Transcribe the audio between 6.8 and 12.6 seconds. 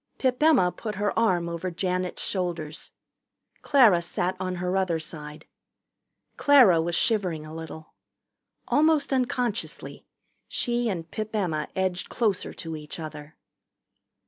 was shivering a little. Almost unconsciously she and Pip Emma edged closer